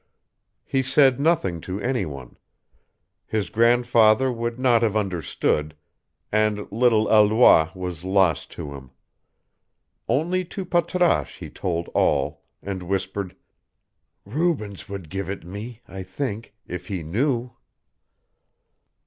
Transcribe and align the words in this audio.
He 0.65 0.81
said 0.81 1.19
nothing 1.19 1.61
to 1.61 1.79
any 1.79 2.07
one: 2.07 2.35
his 3.27 3.51
grandfather 3.51 4.31
would 4.31 4.57
not 4.57 4.81
have 4.81 4.97
understood, 4.97 5.75
and 6.31 6.65
little 6.71 7.07
Alois 7.07 7.69
was 7.75 8.03
lost 8.03 8.51
to 8.53 8.73
him. 8.73 8.89
Only 10.09 10.43
to 10.45 10.65
Patrasche 10.65 11.37
he 11.37 11.51
told 11.51 11.87
all, 11.89 12.41
and 12.63 12.81
whispered, 12.81 13.35
"Rubens 14.25 14.89
would 14.89 15.07
give 15.07 15.29
it 15.29 15.43
me, 15.45 15.81
I 15.87 16.01
think, 16.01 16.55
if 16.65 16.87
he 16.87 17.03
knew." 17.03 17.51